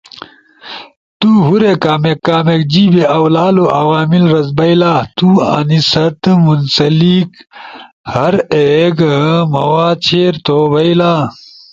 تو 1.19 1.29
ہورے 1.45 1.71
کامیک 1.83 2.19
کامیک 2.27 2.61
جیبے 2.71 3.03
اؤ 3.15 3.25
لالو 3.35 3.65
عوامل 3.81 4.23
رزبئیلا، 4.35 4.93
تو 5.17 5.29
انی 5.55 5.79
ست 5.91 6.23
منسلک 6.45 7.29
ہر 8.13 8.33
ایک 8.61 8.95
مواد 9.53 9.97
شیئر 10.07 10.33
تھو 10.45 10.57
بئیلا۔ 10.71 11.13